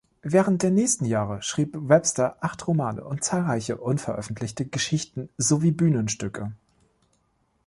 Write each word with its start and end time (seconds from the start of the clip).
Während 0.23 0.63
der 0.63 0.71
nächsten 0.71 1.05
Jahre 1.05 1.43
schrieb 1.43 1.77
Webster 1.79 2.35
acht 2.43 2.67
Romane 2.67 3.03
und 3.03 3.23
zahlreiche 3.23 3.77
unveröffentlichte 3.77 4.65
Geschichten 4.65 5.29
sowie 5.37 5.69
Bühnenstücke. 5.69 6.53